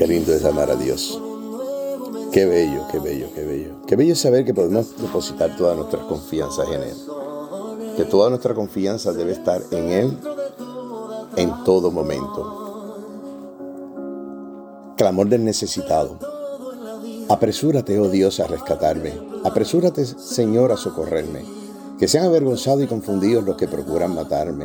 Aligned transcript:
Qué 0.00 0.06
lindo 0.06 0.32
es 0.32 0.46
amar 0.46 0.70
a 0.70 0.76
Dios. 0.76 1.20
Qué 2.32 2.46
bello, 2.46 2.86
qué 2.90 2.98
bello, 2.98 3.26
qué 3.34 3.44
bello. 3.44 3.74
Qué 3.86 3.96
bello 3.96 4.14
es 4.14 4.18
saber 4.18 4.46
que 4.46 4.54
podemos 4.54 4.96
depositar 4.96 5.54
todas 5.58 5.76
nuestras 5.76 6.06
confianzas 6.06 6.66
en 6.68 6.82
Él. 6.82 6.96
Que 7.98 8.06
toda 8.06 8.30
nuestra 8.30 8.54
confianza 8.54 9.12
debe 9.12 9.32
estar 9.32 9.60
en 9.70 9.90
Él 9.90 10.16
en 11.36 11.52
todo 11.64 11.90
momento. 11.90 12.94
Clamor 14.96 15.28
del 15.28 15.44
necesitado. 15.44 16.16
Apresúrate, 17.28 18.00
oh 18.00 18.08
Dios, 18.08 18.40
a 18.40 18.46
rescatarme. 18.46 19.12
Apresúrate, 19.44 20.06
Señor, 20.06 20.72
a 20.72 20.78
socorrerme. 20.78 21.44
Que 21.98 22.08
sean 22.08 22.24
avergonzados 22.24 22.82
y 22.82 22.86
confundidos 22.86 23.44
los 23.44 23.58
que 23.58 23.68
procuran 23.68 24.14
matarme. 24.14 24.64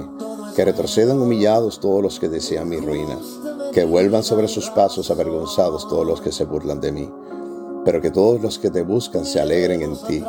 Que 0.56 0.64
retrocedan 0.64 1.20
humillados 1.20 1.82
todos 1.82 2.02
los 2.02 2.22
que 2.22 2.30
desean 2.30 2.70
mi 2.70 2.78
ruina. 2.78 3.18
Que 3.76 3.86
vuelvan 3.86 4.24
sobre 4.24 4.48
sus 4.48 4.72
pasos 4.72 5.12
avergonzados 5.12 5.88
todos 5.88 6.08
los 6.08 6.20
que 6.20 6.32
se 6.32 6.46
burlan 6.46 6.82
de 6.82 6.92
mí 6.92 7.12
pero 7.86 8.02
que 8.02 8.10
todos 8.10 8.42
los 8.42 8.58
que 8.58 8.72
te 8.72 8.82
buscan 8.82 9.24
se 9.24 9.40
alegren 9.40 9.84
en 9.84 9.96
ti 9.96 10.24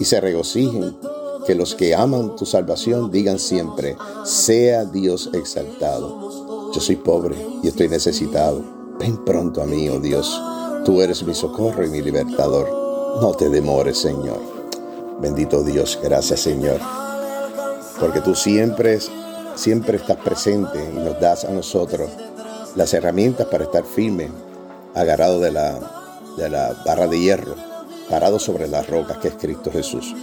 y 0.00 0.04
se 0.04 0.20
regocijen, 0.20 0.96
que 1.46 1.54
los 1.54 1.74
que 1.74 1.94
aman 1.94 2.34
tu 2.34 2.46
salvación 2.46 3.10
digan 3.10 3.38
siempre, 3.38 3.96
sea 4.24 4.86
Dios 4.86 5.28
exaltado. 5.34 6.72
Yo 6.72 6.80
soy 6.80 6.96
pobre 6.96 7.36
y 7.62 7.68
estoy 7.68 7.88
necesitado. 7.88 8.64
Ven 8.98 9.22
pronto 9.24 9.60
a 9.62 9.66
mí, 9.66 9.88
oh 9.90 10.00
Dios. 10.00 10.40
Tú 10.86 11.02
eres 11.02 11.22
mi 11.22 11.34
socorro 11.34 11.84
y 11.84 11.90
mi 11.90 12.00
libertador. 12.00 12.68
No 13.20 13.32
te 13.32 13.50
demores, 13.50 13.98
Señor. 13.98 14.40
Bendito 15.20 15.62
Dios, 15.62 15.98
gracias, 16.02 16.40
Señor. 16.40 16.80
Porque 18.00 18.22
tú 18.22 18.34
siempre, 18.34 18.98
siempre 19.54 19.98
estás 19.98 20.16
presente 20.16 20.90
y 20.92 20.98
nos 20.98 21.20
das 21.20 21.44
a 21.44 21.50
nosotros 21.50 22.08
las 22.74 22.94
herramientas 22.94 23.46
para 23.46 23.64
estar 23.64 23.84
firme, 23.84 24.30
agarrado 24.94 25.40
de 25.40 25.52
la 25.52 26.02
de 26.36 26.48
la 26.48 26.74
barra 26.84 27.06
de 27.06 27.20
hierro, 27.20 27.54
parado 28.08 28.38
sobre 28.38 28.68
las 28.68 28.88
rocas 28.88 29.18
que 29.18 29.28
es 29.28 29.34
Cristo 29.34 29.70
Jesús. 29.70 30.14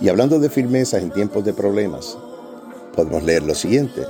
Y 0.00 0.08
hablando 0.08 0.38
de 0.38 0.50
firmezas 0.50 1.02
en 1.02 1.10
tiempos 1.10 1.44
de 1.44 1.52
problemas, 1.52 2.16
podemos 2.94 3.22
leer 3.22 3.42
lo 3.42 3.54
siguiente. 3.54 4.02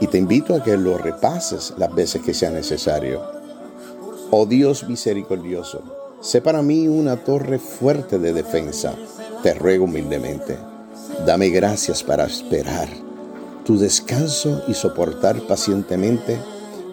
Y 0.00 0.06
te 0.06 0.18
invito 0.18 0.54
a 0.54 0.62
que 0.62 0.76
lo 0.76 0.98
repases 0.98 1.74
las 1.76 1.94
veces 1.94 2.22
que 2.22 2.34
sea 2.34 2.50
necesario. 2.50 3.22
Oh 4.30 4.46
Dios 4.46 4.88
misericordioso, 4.88 5.82
sé 6.20 6.40
para 6.40 6.62
mí 6.62 6.88
una 6.88 7.16
torre 7.16 7.58
fuerte 7.58 8.18
de 8.18 8.32
defensa. 8.32 8.94
Te 9.42 9.54
ruego 9.54 9.84
humildemente. 9.84 10.56
Dame 11.26 11.50
gracias 11.50 12.02
para 12.02 12.24
esperar 12.24 12.88
tu 13.64 13.78
descanso 13.78 14.62
y 14.66 14.74
soportar 14.74 15.40
pacientemente 15.42 16.38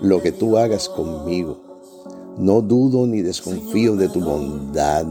lo 0.02 0.22
que 0.22 0.32
tú 0.32 0.58
hagas 0.58 0.90
conmigo 0.90 1.70
no 2.40 2.62
dudo 2.62 3.06
ni 3.06 3.22
desconfío 3.22 3.98
de 3.98 4.08
tu 4.08 4.22
bondad 4.22 5.08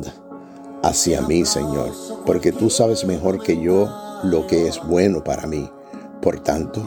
hacia 0.83 1.21
mí, 1.21 1.45
Señor, 1.45 1.93
porque 2.25 2.53
tú 2.53 2.71
sabes 2.71 3.05
mejor 3.05 3.43
que 3.43 3.61
yo 3.61 3.87
lo 4.25 4.47
que 4.47 4.67
es 4.67 4.81
bueno 4.87 5.23
para 5.23 5.47
mí. 5.47 5.69
Por 6.23 6.41
tanto, 6.41 6.83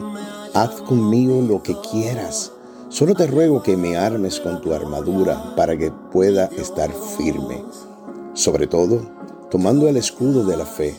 haz 0.52 0.80
conmigo 0.82 1.40
lo 1.40 1.62
que 1.62 1.76
quieras. 1.92 2.50
Solo 2.88 3.14
te 3.14 3.28
ruego 3.28 3.62
que 3.62 3.76
me 3.76 3.96
armes 3.96 4.40
con 4.40 4.60
tu 4.60 4.74
armadura 4.74 5.54
para 5.56 5.78
que 5.78 5.92
pueda 6.10 6.46
estar 6.46 6.90
firme. 7.16 7.62
Sobre 8.34 8.66
todo, 8.66 9.00
tomando 9.48 9.88
el 9.88 9.96
escudo 9.96 10.44
de 10.44 10.56
la 10.56 10.66
fe, 10.66 10.92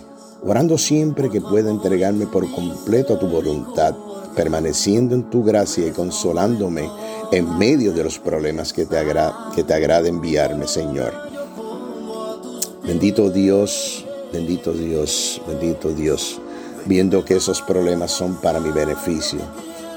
orando 0.46 0.78
siempre 0.78 1.30
que 1.30 1.42
pueda 1.42 1.72
entregarme 1.72 2.28
por 2.28 2.50
completo 2.52 3.14
a 3.14 3.20
tu 3.20 3.28
voluntad, 3.28 3.96
permaneciendo 4.36 5.16
en 5.16 5.30
tu 5.30 5.44
gracia 5.44 5.88
y 5.88 5.92
consolándome 5.92 6.90
en 7.32 7.58
medio 7.58 7.94
de 7.94 8.04
los 8.04 8.20
problemas 8.20 8.74
que 8.74 8.86
te, 8.86 8.98
agra 8.98 9.34
que 9.56 9.64
te 9.64 9.74
agrada 9.74 10.08
enviarme, 10.08 10.68
Señor. 10.68 11.14
Bendito 12.84 13.30
Dios, 13.30 14.06
bendito 14.34 14.74
Dios, 14.74 15.42
bendito 15.48 15.90
Dios, 15.94 16.42
viendo 16.86 17.24
que 17.24 17.36
esos 17.38 17.62
problemas 17.62 18.12
son 18.12 18.36
para 18.42 18.60
mi 18.60 18.72
beneficio. 18.72 19.40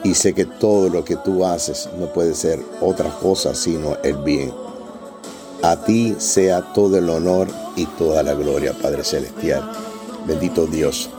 Y 0.05 0.15
sé 0.15 0.34
que 0.34 0.45
todo 0.45 0.89
lo 0.89 1.05
que 1.05 1.17
tú 1.17 1.45
haces 1.45 1.89
no 1.99 2.07
puede 2.13 2.34
ser 2.34 2.61
otra 2.81 3.11
cosa 3.11 3.55
sino 3.55 3.97
el 4.05 4.17
bien. 4.19 4.53
A 5.63 5.77
ti 5.84 6.15
sea 6.19 6.73
todo 6.75 6.99
el 6.99 7.09
honor 7.11 7.49
y 7.75 7.87
toda 7.87 8.23
la 8.23 8.34
gloria, 8.34 8.73
Padre 8.81 9.03
Celestial. 9.03 9.69
Bendito 10.27 10.67
Dios. 10.67 11.11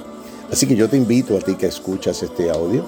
Así 0.51 0.68
que 0.68 0.75
yo 0.75 0.90
te 0.90 0.97
invito 0.97 1.38
a 1.38 1.40
ti 1.40 1.56
que 1.56 1.68
escuchas 1.68 2.22
este 2.23 2.50
audio, 2.50 2.85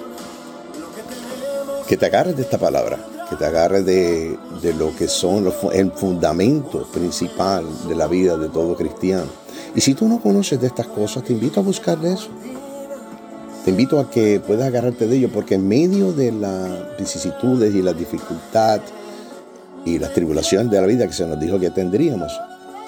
que 1.86 1.96
te 1.96 2.06
agarres 2.06 2.36
de 2.36 2.42
esta 2.42 2.58
palabra, 2.58 2.98
que 3.28 3.36
te 3.36 3.44
agarre 3.44 3.82
de, 3.82 4.38
lo 4.78 4.94
que 4.96 5.08
son 5.08 5.44
los, 5.44 5.54
el 5.72 5.90
fundamento 5.92 6.86
principal 6.92 7.64
de 7.88 7.94
la 7.94 8.06
vida 8.06 8.36
de 8.36 8.48
todo 8.48 8.76
cristiano. 8.76 9.30
Y 9.74 9.80
si 9.80 9.94
tú 9.94 10.08
no 10.08 10.20
conoces 10.20 10.60
de 10.60 10.66
estas 10.66 10.86
cosas, 10.86 11.24
te 11.24 11.32
invito 11.32 11.60
a 11.60 11.62
buscar 11.62 11.98
de 11.98 12.14
eso. 12.14 12.28
Te 13.64 13.70
invito 13.70 14.00
a 14.00 14.10
que 14.10 14.40
puedas 14.40 14.66
agarrarte 14.66 15.06
de 15.06 15.16
ello, 15.16 15.30
porque 15.32 15.54
en 15.54 15.68
medio 15.68 16.12
de 16.12 16.32
las 16.32 16.98
vicisitudes 16.98 17.74
y 17.74 17.82
las 17.82 17.96
dificultades 17.96 18.90
y 19.84 19.98
las 19.98 20.12
tribulaciones 20.14 20.70
de 20.70 20.80
la 20.80 20.86
vida 20.86 21.06
que 21.06 21.12
se 21.12 21.26
nos 21.26 21.38
dijo 21.38 21.58
que 21.60 21.70
tendríamos, 21.70 22.32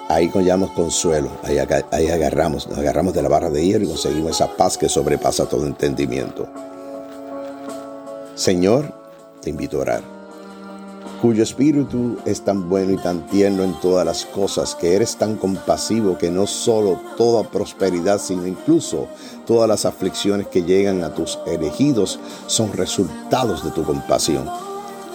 ahí 0.08 0.28
hallamos 0.28 0.70
consuelo, 0.72 1.30
ahí, 1.42 1.58
agarramos, 1.58 2.68
nos 2.68 2.78
agarramos 2.78 3.14
de 3.14 3.22
la 3.22 3.28
barra 3.28 3.50
de 3.50 3.64
hierro 3.64 3.84
y 3.84 3.88
conseguimos 3.88 4.32
esa 4.32 4.48
paz 4.56 4.76
que 4.76 4.88
sobrepasa 4.88 5.46
todo 5.46 5.66
entendimiento. 5.66 6.48
Señor, 8.34 8.92
te 9.40 9.50
invito 9.50 9.78
a 9.78 9.80
orar 9.80 10.22
cuyo 11.22 11.44
espíritu 11.44 12.18
es 12.24 12.40
tan 12.40 12.68
bueno 12.68 12.90
y 12.94 12.96
tan 12.96 13.28
tierno 13.28 13.62
en 13.62 13.78
todas 13.80 14.04
las 14.04 14.24
cosas, 14.24 14.74
que 14.74 14.96
eres 14.96 15.14
tan 15.14 15.36
compasivo 15.36 16.18
que 16.18 16.32
no 16.32 16.48
solo 16.48 16.98
toda 17.16 17.48
prosperidad, 17.48 18.18
sino 18.18 18.44
incluso 18.44 19.06
todas 19.46 19.68
las 19.68 19.84
aflicciones 19.84 20.48
que 20.48 20.64
llegan 20.64 21.04
a 21.04 21.14
tus 21.14 21.38
elegidos 21.46 22.18
son 22.48 22.72
resultados 22.72 23.62
de 23.62 23.70
tu 23.70 23.84
compasión. 23.84 24.50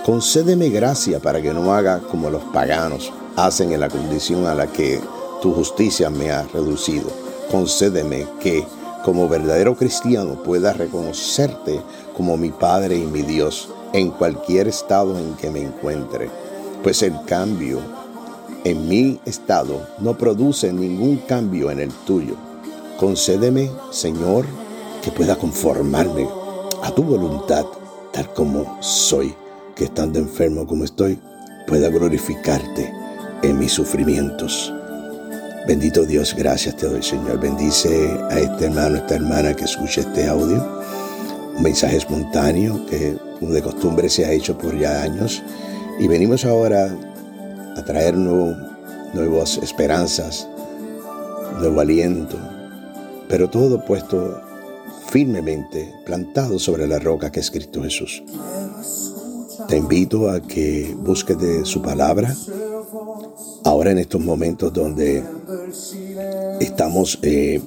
Concédeme 0.06 0.69
gracia 0.69 1.19
para 1.19 1.42
que 1.42 1.54
no 1.54 1.74
haga 1.74 2.00
como 2.00 2.30
los 2.30 2.44
paganos 2.54 3.12
hacen 3.38 3.72
en 3.72 3.80
la 3.80 3.88
condición 3.88 4.48
a 4.48 4.56
la 4.56 4.68
que 4.68 5.00
tu 5.42 5.53
justicia 5.53 6.09
me 6.09 6.31
ha 6.31 6.44
reducido. 6.44 7.08
Concédeme 7.52 8.28
que, 8.42 8.66
como 9.06 9.30
verdadero 9.30 9.78
cristiano, 9.78 10.42
pueda 10.44 10.74
reconocerte 10.74 11.80
como 12.16 12.36
mi 12.36 12.50
Padre 12.50 12.98
y 12.98 13.06
mi 13.06 13.22
Dios 13.22 13.70
en 13.94 14.09
cualquier 14.09 14.68
estado 14.68 15.18
en 15.18 15.36
que 15.36 15.52
me 15.52 15.62
encuentre, 15.62 16.30
pues 16.84 17.03
el 17.03 17.14
cambio 17.25 17.80
en 18.64 18.90
mi 18.90 19.20
estado 19.25 19.88
no 20.00 20.18
produce 20.18 20.74
ningún 20.74 21.18
cambio 21.18 21.69
en 21.69 21.80
el 21.80 21.92
tuyo. 21.92 22.36
Concédeme, 23.00 23.69
Señor, 23.92 24.46
que 25.04 25.12
pueda 25.12 25.36
conformarme 25.36 26.28
a 26.81 26.92
tu 26.92 27.04
voluntad 27.04 27.66
tal 28.12 28.34
como 28.34 28.78
soy, 28.81 29.36
que 29.75 29.84
estando 29.84 30.18
enfermo 30.18 30.66
como 30.66 30.84
estoy, 30.84 31.19
pueda 31.68 31.90
glorificarte 31.90 32.97
en 33.44 33.59
mis 33.59 33.72
sufrimientos. 33.72 34.74
Bendito 35.68 36.06
Dios, 36.06 36.34
gracias 36.38 36.75
te 36.78 36.88
doy, 36.88 37.03
Señor. 37.03 37.40
Bendice 37.40 38.09
a 38.30 38.40
este 38.40 38.66
hermano, 38.66 38.98
esta 38.98 39.16
hermana 39.16 39.53
que 39.53 39.66
escuche 39.66 40.02
este 40.02 40.28
audio. 40.28 40.66
Un 41.56 41.64
mensaje 41.64 41.98
espontáneo 41.98 42.86
que 42.86 43.18
como 43.40 43.52
de 43.52 43.62
costumbre 43.62 44.09
se 44.09 44.25
ha 44.25 44.31
hecho 44.31 44.58
por 44.58 44.78
ya 44.78 45.02
años, 45.02 45.44
y 46.00 46.08
venimos 46.08 46.46
ahora 46.46 46.96
a 47.75 47.84
traer 47.84 48.16
nuevas 48.16 49.58
esperanzas, 49.62 50.48
nuevo 51.59 51.81
aliento, 51.81 52.38
pero 53.28 53.50
todo 53.50 53.84
puesto 53.84 54.42
firmemente, 55.09 55.94
plantado 56.06 56.59
sobre 56.59 56.88
la 56.88 57.00
roca 57.00 57.31
que 57.31 57.40
es 57.40 57.52
Cristo 57.52 57.84
Jesús. 57.84 58.24
Te 59.68 59.78
invito 59.78 60.30
a 60.30 60.42
que 60.42 60.96
busques 60.98 61.38
de 61.38 61.66
su 61.66 61.81
palabra, 61.81 62.34
ahora 63.68 63.92
en 63.92 63.98
estos 63.98 64.24
momentos 64.24 64.72
donde 64.72 65.22
estamos 66.62 67.19
eh, 67.22 67.62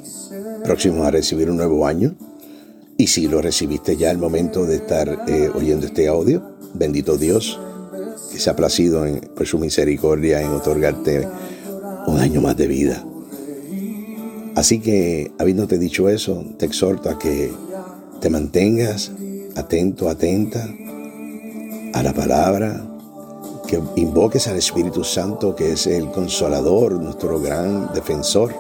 próximos 0.65 1.07
a 1.07 1.11
recibir 1.11 1.51
un 1.51 1.59
nuevo 1.59 1.87
año, 1.87 2.15
y 2.97 3.07
si 3.07 3.29
lo 3.29 3.43
recibiste 3.43 3.97
ya 3.97 4.11
el 4.11 4.19
momento 4.19 4.65
de 4.65 4.77
estar 4.77 5.25
eh, 5.29 5.51
oyendo 5.55 5.87
este 5.87 6.09
audio, 6.09 6.43
bendito 6.73 7.19
Dios, 7.19 7.61
que 8.33 8.39
se 8.39 8.49
ha 8.49 8.57
placido 8.57 9.05
en, 9.05 9.21
por 9.21 9.47
su 9.47 9.59
misericordia 9.59 10.41
en 10.41 10.49
otorgarte 10.49 11.29
un 12.07 12.19
año 12.19 12.41
más 12.41 12.57
de 12.57 12.67
vida. 12.67 13.05
Así 14.55 14.81
que, 14.81 15.33
habiéndote 15.39 15.79
dicho 15.79 16.09
eso, 16.09 16.45
te 16.59 16.65
exhorto 16.65 17.11
a 17.11 17.19
que 17.19 17.53
te 18.21 18.31
mantengas 18.31 19.13
atento, 19.55 20.09
atenta 20.09 20.67
a 21.93 22.03
la 22.03 22.13
palabra, 22.15 22.90
que 23.71 23.81
invoques 23.95 24.49
al 24.49 24.57
Espíritu 24.57 25.05
Santo, 25.05 25.55
que 25.55 25.73
es 25.73 25.87
el 25.87 26.11
consolador, 26.11 26.95
nuestro 26.95 27.39
gran 27.39 27.93
defensor, 27.95 28.53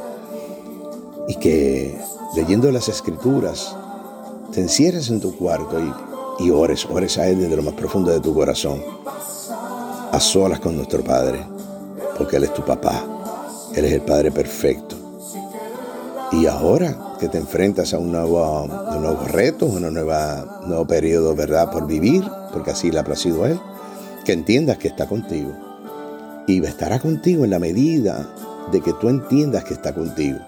y 1.26 1.34
que 1.34 1.98
leyendo 2.36 2.70
las 2.70 2.88
escrituras, 2.88 3.74
te 4.52 4.60
encierres 4.60 5.10
en 5.10 5.20
tu 5.20 5.36
cuarto 5.36 5.78
y, 6.38 6.50
ores, 6.50 6.86
ores 6.86 7.18
a 7.18 7.26
Él 7.26 7.40
desde 7.40 7.56
lo 7.56 7.62
más 7.62 7.74
profundo 7.74 8.12
de 8.12 8.20
tu 8.20 8.32
corazón. 8.32 8.80
a 10.12 10.20
solas 10.20 10.60
con 10.60 10.76
nuestro 10.76 11.02
Padre, 11.02 11.44
porque 12.16 12.36
Él 12.36 12.44
es 12.44 12.54
tu 12.54 12.64
papá, 12.64 13.04
Él 13.74 13.84
es 13.84 13.92
el 13.92 14.02
Padre 14.02 14.30
perfecto. 14.30 14.94
Y 16.30 16.46
ahora 16.46 17.16
que 17.18 17.28
te 17.28 17.38
enfrentas 17.38 17.94
a 17.94 17.98
un 17.98 18.12
nuevo, 18.12 18.62
un 18.62 19.02
nuevo 19.02 19.24
reto, 19.24 19.66
un 19.66 19.92
nuevo 19.92 20.86
periodo, 20.86 21.34
¿verdad?, 21.34 21.72
por 21.72 21.86
vivir, 21.88 22.24
porque 22.52 22.70
así 22.70 22.92
le 22.92 23.00
ha 23.00 23.04
placido 23.04 23.44
a 23.44 23.50
Él, 23.50 23.60
que 24.24 24.32
entiendas 24.32 24.78
que 24.78 24.88
está 24.88 25.06
contigo. 25.06 25.52
Y 26.46 26.64
estará 26.64 26.98
contigo 26.98 27.44
en 27.44 27.50
la 27.50 27.58
medida 27.58 28.28
de 28.72 28.80
que 28.80 28.92
tú 28.94 29.08
entiendas 29.08 29.64
que 29.64 29.74
está 29.74 29.92
contigo. 29.92 30.38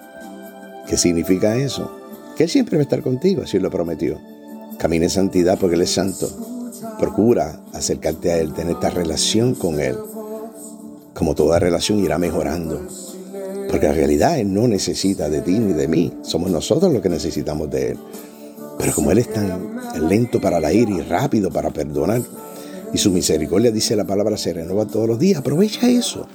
¿Qué 0.87 0.97
significa 0.97 1.57
eso? 1.57 1.91
Que 2.37 2.45
Él 2.45 2.51
siempre 2.51 2.77
va 2.77 2.81
a 2.81 2.85
estar 2.85 3.03
contigo, 3.03 3.43
así 3.43 3.59
lo 3.59 3.71
prometió. 3.71 4.19
Camina 4.79 5.05
en 5.05 5.11
santidad 5.11 5.59
porque 5.59 5.77
Él 5.77 5.83
es 5.83 5.91
santo. 5.91 6.29
Procura 6.99 7.61
acercarte 7.73 8.33
a 8.33 8.39
Él, 8.39 8.53
tener 8.53 8.75
esta 8.75 8.91
relación 8.91 9.55
con 9.55 9.81
Él. 9.81 9.97
Como 11.15 11.35
toda 11.35 11.59
relación 11.59 12.01
irá 12.01 12.19
mejorando. 12.19 12.81
Porque 13.69 13.87
en 13.87 13.95
realidad 13.95 14.39
Él 14.39 14.53
no 14.53 14.67
necesita 14.69 15.29
de 15.29 15.41
ti 15.41 15.59
ni 15.59 15.73
de 15.73 15.89
mí. 15.89 16.13
Somos 16.23 16.51
nosotros 16.51 16.93
los 16.93 17.03
que 17.03 17.09
necesitamos 17.09 17.71
de 17.71 17.93
Él. 17.93 17.99
Pero 18.79 18.93
como 18.93 19.13
Él 19.13 19.19
es 19.19 19.33
tan 19.33 19.77
lento 20.09 20.41
para 20.41 20.59
la 20.59 20.73
ira 20.73 20.91
y 20.91 21.01
rápido 21.03 21.51
para 21.51 21.71
perdonar, 21.71 22.23
y 22.93 22.99
su 22.99 23.11
misericordia, 23.11 23.71
dice 23.71 23.97
la 23.97 24.05
palabra, 24.05 24.37
se 24.37 24.53
renueva 24.53 24.87
todos 24.87 25.09
los 25.09 25.19
días, 25.19 25.39
aprovecha 25.39 25.89
eso. 25.89 26.27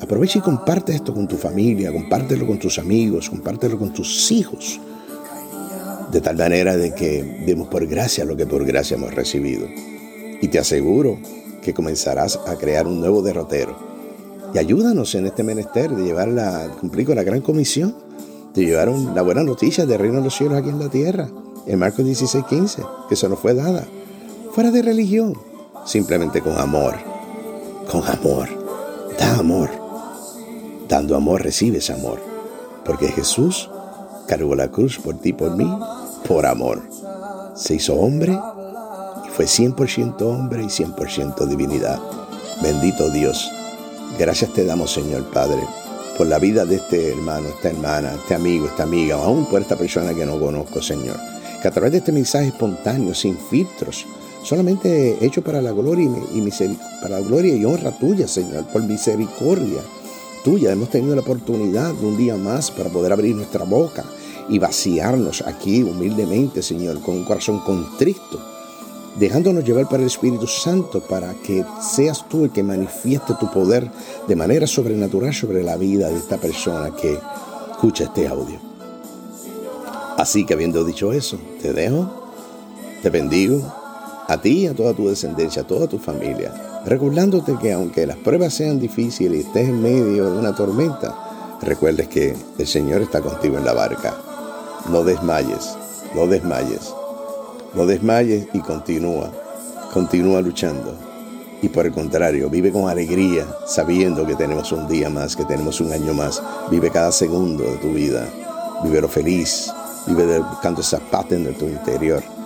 Aprovecha 0.00 0.38
y 0.38 0.42
comparte 0.42 0.94
esto 0.94 1.12
con 1.12 1.26
tu 1.26 1.36
familia, 1.36 1.92
compártelo 1.92 2.46
con 2.46 2.58
tus 2.58 2.78
amigos, 2.78 3.28
compártelo 3.28 3.78
con 3.78 3.92
tus 3.92 4.30
hijos. 4.30 4.80
De 6.12 6.20
tal 6.20 6.36
manera 6.36 6.76
de 6.76 6.94
que 6.94 7.42
demos 7.44 7.66
por 7.68 7.84
gracia 7.86 8.24
lo 8.24 8.36
que 8.36 8.46
por 8.46 8.64
gracia 8.64 8.96
hemos 8.96 9.12
recibido. 9.12 9.66
Y 10.40 10.48
te 10.48 10.60
aseguro 10.60 11.18
que 11.62 11.74
comenzarás 11.74 12.38
a 12.46 12.56
crear 12.56 12.86
un 12.86 13.00
nuevo 13.00 13.22
derrotero. 13.22 13.76
Y 14.54 14.58
ayúdanos 14.58 15.14
en 15.16 15.26
este 15.26 15.42
menester 15.42 15.90
de 15.90 16.04
llevar 16.04 16.28
la, 16.28 16.68
cumplir 16.80 17.06
con 17.06 17.16
la 17.16 17.24
gran 17.24 17.40
comisión, 17.40 17.96
de 18.54 18.64
llevar 18.64 18.88
la 18.88 19.22
buena 19.22 19.42
noticia 19.42 19.84
del 19.84 19.98
reino 19.98 20.18
de 20.18 20.24
los 20.24 20.36
cielos 20.36 20.58
aquí 20.58 20.68
en 20.68 20.78
la 20.78 20.88
tierra, 20.88 21.28
en 21.66 21.78
Marcos 21.78 22.04
16, 22.04 22.44
15, 22.44 22.82
que 23.08 23.16
se 23.16 23.28
nos 23.28 23.40
fue 23.40 23.52
dada. 23.52 23.84
Fuera 24.52 24.70
de 24.70 24.80
religión, 24.80 25.34
simplemente 25.84 26.40
con 26.42 26.58
amor. 26.58 26.94
Con 27.90 28.06
amor. 28.06 28.48
Da 29.18 29.38
amor. 29.38 29.70
Dando 30.88 31.16
amor 31.16 31.42
recibes 31.42 31.90
amor, 31.90 32.18
porque 32.84 33.08
Jesús 33.08 33.68
cargó 34.26 34.54
la 34.54 34.68
cruz 34.68 34.98
por 34.98 35.18
ti, 35.18 35.34
por 35.34 35.54
mí, 35.54 35.70
por 36.26 36.46
amor. 36.46 36.82
Se 37.54 37.74
hizo 37.74 37.94
hombre 37.94 38.38
y 39.26 39.30
fue 39.30 39.44
100% 39.44 40.22
hombre 40.22 40.62
y 40.62 40.66
100% 40.66 41.46
divinidad. 41.46 42.00
Bendito 42.62 43.10
Dios. 43.10 43.50
Gracias 44.18 44.52
te 44.54 44.64
damos, 44.64 44.92
Señor 44.92 45.30
Padre, 45.30 45.62
por 46.16 46.26
la 46.26 46.38
vida 46.38 46.64
de 46.64 46.76
este 46.76 47.10
hermano, 47.10 47.48
esta 47.48 47.68
hermana, 47.68 48.14
este 48.14 48.34
amigo, 48.34 48.66
esta 48.66 48.84
amiga, 48.84 49.16
aún 49.16 49.44
por 49.46 49.60
esta 49.60 49.76
persona 49.76 50.14
que 50.14 50.24
no 50.24 50.40
conozco, 50.40 50.80
Señor. 50.80 51.16
Que 51.60 51.68
a 51.68 51.70
través 51.70 51.92
de 51.92 51.98
este 51.98 52.12
mensaje 52.12 52.48
espontáneo, 52.48 53.14
sin 53.14 53.36
filtros, 53.36 54.06
solamente 54.48 55.18
hecho 55.20 55.42
para 55.42 55.60
la 55.60 55.72
gloria 55.72 56.08
y, 56.32 56.40
para 57.02 57.20
la 57.20 57.26
gloria 57.26 57.54
y 57.54 57.66
honra 57.66 57.90
tuya, 57.90 58.26
Señor, 58.26 58.64
por 58.72 58.82
misericordia 58.82 59.82
tuya. 60.42 60.72
Hemos 60.72 60.88
tenido 60.88 61.14
la 61.14 61.20
oportunidad 61.20 61.92
de 61.92 62.06
un 62.06 62.16
día 62.16 62.34
más 62.34 62.70
para 62.70 62.88
poder 62.88 63.12
abrir 63.12 63.36
nuestra 63.36 63.64
boca 63.64 64.06
y 64.48 64.58
vaciarnos 64.58 65.42
aquí 65.42 65.82
humildemente, 65.82 66.62
Señor, 66.62 67.02
con 67.02 67.16
un 67.16 67.24
corazón 67.24 67.58
contristo, 67.60 68.40
dejándonos 69.18 69.64
llevar 69.64 69.86
para 69.86 70.02
el 70.02 70.06
Espíritu 70.06 70.46
Santo 70.46 71.02
para 71.02 71.34
que 71.34 71.62
seas 71.82 72.26
tú 72.26 72.44
el 72.44 72.50
que 72.50 72.62
manifieste 72.62 73.34
tu 73.38 73.50
poder 73.50 73.90
de 74.26 74.34
manera 74.34 74.66
sobrenatural 74.66 75.34
sobre 75.34 75.62
la 75.62 75.76
vida 75.76 76.08
de 76.08 76.16
esta 76.16 76.38
persona 76.38 76.96
que 76.96 77.18
escucha 77.72 78.04
este 78.04 78.26
audio. 78.26 78.58
Así 80.16 80.46
que 80.46 80.54
habiendo 80.54 80.86
dicho 80.86 81.12
eso, 81.12 81.38
te 81.60 81.74
dejo, 81.74 82.10
te 83.02 83.10
bendigo, 83.10 83.87
a 84.28 84.40
ti 84.40 84.60
y 84.60 84.66
a 84.68 84.74
toda 84.74 84.94
tu 84.94 85.08
descendencia, 85.08 85.62
a 85.62 85.66
toda 85.66 85.88
tu 85.88 85.98
familia 85.98 86.52
recordándote 86.88 87.56
que 87.60 87.72
aunque 87.72 88.06
las 88.06 88.16
pruebas 88.16 88.54
sean 88.54 88.80
difíciles 88.80 89.44
y 89.44 89.46
estés 89.46 89.68
en 89.68 89.82
medio 89.82 90.30
de 90.30 90.38
una 90.38 90.54
tormenta, 90.54 91.14
recuerdes 91.60 92.08
que 92.08 92.34
el 92.58 92.66
Señor 92.66 93.02
está 93.02 93.20
contigo 93.20 93.58
en 93.58 93.64
la 93.64 93.74
barca. 93.74 94.16
No 94.90 95.04
desmayes, 95.04 95.76
no 96.14 96.26
desmayes, 96.26 96.92
no 97.74 97.84
desmayes 97.84 98.46
y 98.54 98.60
continúa, 98.60 99.30
continúa 99.92 100.40
luchando. 100.40 100.96
Y 101.60 101.68
por 101.68 101.86
el 101.86 101.92
contrario, 101.92 102.48
vive 102.48 102.72
con 102.72 102.88
alegría, 102.88 103.44
sabiendo 103.66 104.24
que 104.24 104.36
tenemos 104.36 104.70
un 104.70 104.86
día 104.86 105.10
más, 105.10 105.34
que 105.34 105.44
tenemos 105.44 105.80
un 105.80 105.92
año 105.92 106.14
más. 106.14 106.40
Vive 106.70 106.90
cada 106.90 107.10
segundo 107.10 107.64
de 107.64 107.76
tu 107.78 107.92
vida. 107.92 108.26
lo 108.84 109.08
feliz. 109.08 109.70
Vive 110.06 110.38
buscando 110.38 110.80
esa 110.80 111.00
paz 111.00 111.26
en 111.32 111.52
tu 111.58 111.66
interior. 111.66 112.37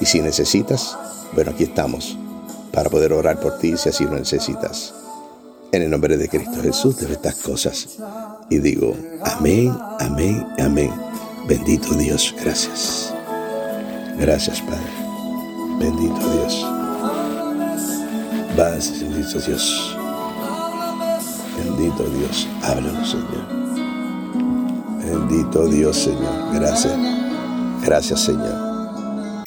Y 0.00 0.06
si 0.06 0.20
necesitas, 0.20 0.96
bueno, 1.34 1.50
aquí 1.50 1.64
estamos 1.64 2.16
para 2.72 2.90
poder 2.90 3.12
orar 3.12 3.40
por 3.40 3.58
ti 3.58 3.76
si 3.76 3.88
así 3.88 4.04
lo 4.04 4.12
necesitas. 4.12 4.94
En 5.72 5.82
el 5.82 5.90
nombre 5.90 6.16
de 6.16 6.28
Cristo 6.28 6.62
Jesús 6.62 6.96
de 6.98 7.12
estas 7.12 7.34
cosas. 7.36 7.98
Y 8.48 8.58
digo, 8.58 8.96
amén, 9.24 9.76
amén, 10.00 10.46
amén. 10.58 10.92
Bendito 11.46 11.94
Dios, 11.94 12.34
gracias. 12.42 13.12
Gracias, 14.18 14.60
Padre. 14.62 15.08
Bendito 15.78 16.32
Dios. 16.32 16.66
Vas, 18.56 18.90
bendito 19.00 19.40
Dios. 19.40 19.96
Bendito 21.56 22.04
Dios. 22.04 22.48
Háblanos, 22.62 23.10
Señor. 23.10 23.58
Bendito 25.04 25.66
Dios, 25.68 25.96
Señor. 25.96 26.54
Gracias. 26.54 26.94
Gracias, 27.82 28.20
Señor. 28.20 28.67